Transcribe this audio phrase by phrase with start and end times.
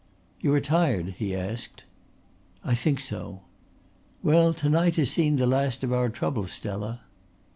[0.39, 1.83] "You are tired?" he asked.
[2.63, 3.41] "I think so."
[4.23, 7.01] "Well, to night has seen the last of our troubles, Stella."